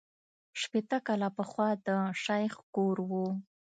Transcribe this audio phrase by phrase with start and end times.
[0.61, 1.89] شپېته کاله پخوا د
[2.23, 3.25] شیخ کور وو.